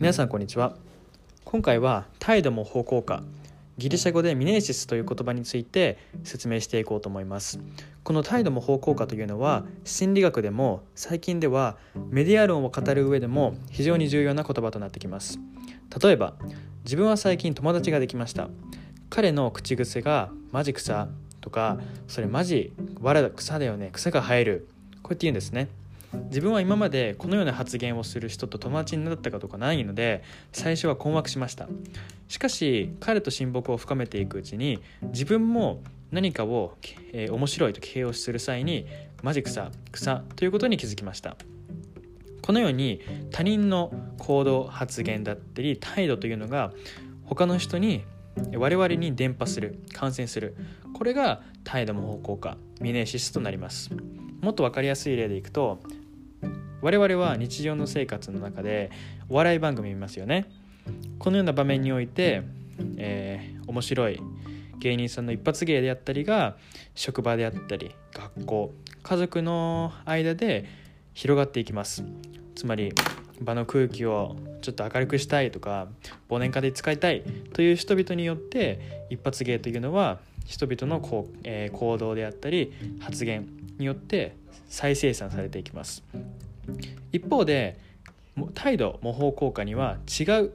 [0.00, 0.76] 皆さんこんにちは。
[1.44, 3.22] 今回は態度も方向化
[3.76, 7.60] ギリシャ語でミネーシスという言葉について説明していこうと思います。
[8.02, 11.76] この態度も方向化というのは心理学でも最近では
[12.08, 15.38] メディア論を語る上でも非常に重要な言葉となってきます。
[16.02, 16.32] 例えば
[16.84, 18.48] 自分は最近友達ができました。
[19.10, 21.08] 彼の口癖がマジ草
[21.42, 21.78] とか
[22.08, 22.72] それマジ
[23.02, 24.66] わら草だよね草が生える
[25.02, 25.68] こうやって言うんですね。
[26.12, 31.68] 自分は今までこのような発言をする人と友達になったかとかないので最初は困惑しました。
[32.28, 36.76] しかし彼と親睦を深めていくうちに自分も何かを、
[37.12, 38.86] えー、面白いと形容する際に
[39.22, 41.36] マジ草草ということに気づきました。
[42.42, 46.72] このように他人の行動発言だったり態度というのが
[47.24, 48.04] 他の人に
[48.54, 50.56] 我々に伝播する感染する。
[50.94, 53.90] これが態度も方向化ミネシスとなります。
[54.40, 55.80] もっと分かりやすい例でいくと
[56.82, 58.90] 我々は日常の生活の中で
[59.28, 60.50] お笑い番組見ますよね。
[61.18, 62.42] このような場面において、
[62.96, 64.20] えー、面白い
[64.78, 66.56] 芸人さんの一発芸であったりが
[66.94, 70.64] 職場であったり学校家族の間で
[71.12, 72.02] 広がっていきます。
[72.54, 72.92] つまり
[73.40, 75.88] 場の空気をちょっと明るくしたいとか
[76.28, 84.36] 忘年会で使いたいという人々によって一発芸というのは人々のこう、えー、行動であったり発言によって
[84.68, 86.02] 再生産されていきます。
[87.12, 87.78] 一方で
[88.54, 90.52] 態度模倣効果には違う、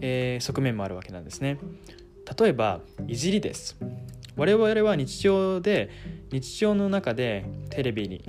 [0.00, 1.58] えー、側面もあるわけなんですね。
[2.38, 3.76] 例えばいじりです。
[4.36, 5.90] 我々は日常で
[6.30, 8.24] 日常の中でテレビに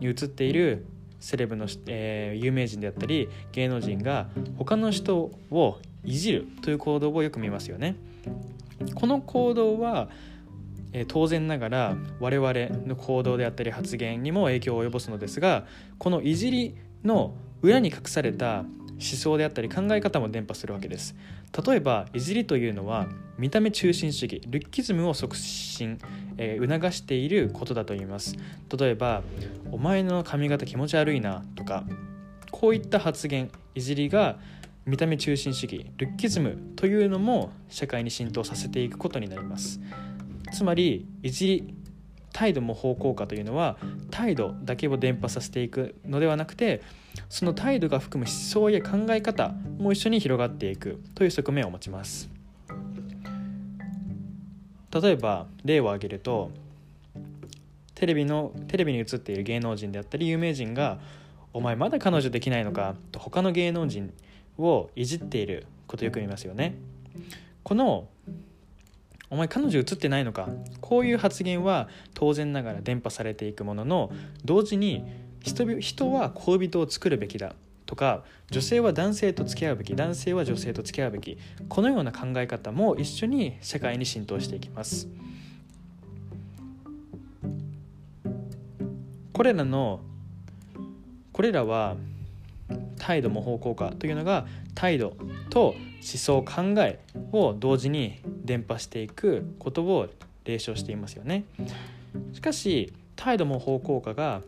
[0.00, 0.86] 映っている
[1.18, 7.96] セレブの、えー、有名人であったり芸能人が他の人をいじるという行動をよく見ますよね。
[8.94, 10.08] この行動は
[11.08, 12.52] 当然ながら我々
[12.86, 15.66] の行動であったり発言にも影響を及ぼすのですが
[15.98, 16.74] このいじり
[17.04, 18.64] の裏に隠された
[19.00, 21.14] 思想であったり考え方も伝播するわけです。
[21.66, 25.98] 例えばいじりというのは見た目中心主義ルッキズムを促進、
[26.36, 28.36] えー、促していることだと言います。
[28.78, 29.22] 例えば
[29.72, 31.84] 「お前の髪型気持ち悪いな」とか
[32.50, 34.38] こういった発言いじりが
[34.86, 39.80] 見た目中心主義ルッキズムというのも社会に浸透させていくことになります。
[40.52, 41.74] つまりいじり
[42.32, 43.76] 態度も方向化というのは
[44.10, 46.80] 態度だけを伝播させていくのではなくて
[47.28, 52.30] その態度が含む思想や考え方も一緒に広がっていくという側面を持ちます
[54.92, 56.50] 例えば例を挙げると
[57.94, 60.98] テレビのテレビに映っている芸能人であったり有名人が
[61.52, 64.12] 「お前まだ彼女できないのか?」と他の芸能人
[64.58, 66.76] をいじっていることよく見ますよね
[67.62, 68.08] この
[69.30, 70.48] お前彼女映ってないのか
[70.80, 74.12] こういう発言は当然ながら伝播されていくものの
[74.44, 75.04] 同時に
[75.40, 77.54] 人人は恋人を作るべきだ
[77.86, 85.08] とか女性は男性と付き合うべき男性は女性と付き合うべきこのような考え方も一緒に社会に浸透していきます。
[89.32, 90.00] これらの
[91.32, 91.96] これらは
[93.00, 95.16] 態度模倣効果というのが態度
[95.48, 97.00] と思想考え
[97.32, 100.08] を同時に伝播していくことを
[100.44, 101.44] 例唱していますよね。
[102.32, 104.42] しかし態度模倣効果が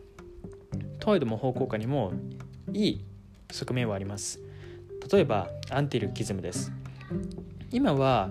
[0.99, 2.13] 態度模倣効果にも
[2.71, 3.05] いい
[3.51, 4.39] 側面はあります。
[5.11, 6.71] 例えばアンティルキズムです。
[7.71, 8.29] 今は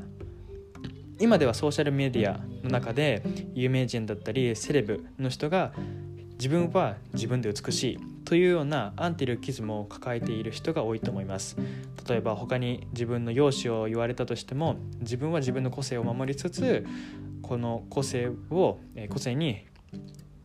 [1.19, 3.23] 今ではソーシャルメディアの中で
[3.55, 5.73] 有名人だったりセレブの人が
[6.33, 8.12] 自分は自分で美しい。
[8.25, 11.57] というようなアンティルキズムを抱えている人が多いと思います。
[12.09, 16.87] 例えば他に自分の容姿を言われたとしても自分は自分の個性を守りつつ
[17.43, 19.67] この個性を、え個性に、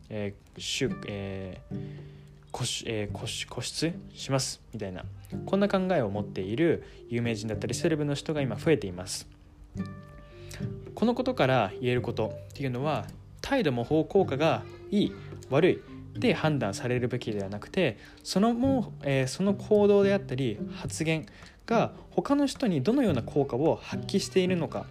[0.08, 2.08] えーしゅえー
[2.50, 4.60] 固えー、固執します。
[4.72, 5.04] みたいな。
[5.46, 9.28] こんな考えを持っている有名人だったりセレブの人が今増えています。
[10.94, 13.06] このことから言えることっていうのは
[13.40, 15.12] 態度も方効果がいい
[15.50, 15.78] 悪い。
[16.18, 21.26] で判断されるべきではなくてそのも、えー、その行動であったり発言
[21.66, 24.86] が他の人にどのような効果を発揮しているのか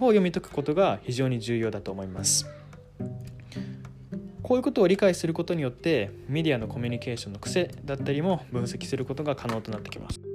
[0.00, 2.46] を読み解くことが非常に重要だと思います。
[4.42, 10.31] こういうことを理解することによってメディアのコミュニケーションの癖だったりも分析することが可能となってきます。